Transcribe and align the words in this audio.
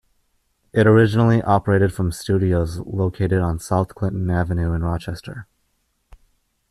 It 0.73 0.87
originally 0.87 1.43
operated 1.43 1.93
from 1.93 2.11
studios 2.11 2.79
located 2.79 3.39
on 3.39 3.59
South 3.59 3.93
Clinton 3.93 4.31
Avenue 4.31 4.73
in 4.73 4.83
Rochester. 4.83 5.45